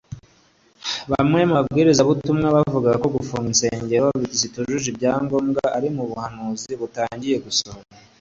[1.11, 4.07] Bamwe mu babwiriza butumwa bavuga ko gufunga insengero
[4.39, 7.85] zitujuje ibya ngombwa ari ubuhanuzi butangiye gusohora